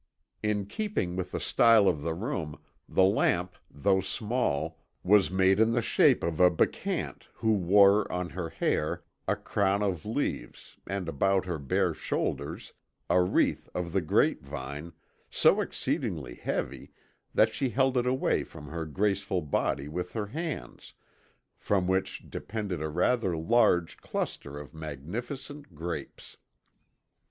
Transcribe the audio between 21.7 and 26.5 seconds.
which depended a rather large cluster of magnificent grapes.